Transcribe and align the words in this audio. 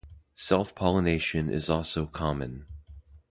Self-pollination 0.33 1.51
is 1.51 1.69
also 1.69 2.07
common. 2.07 2.65